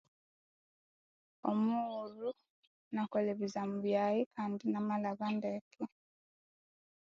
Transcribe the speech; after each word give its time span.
Omughulhu 1.49 2.29
nakolha 2.93 3.31
ebizamu 3.35 3.75
byayi 3.85 4.21
um 4.41 4.53
namalhaba 4.73 5.25
ndeke 5.37 5.83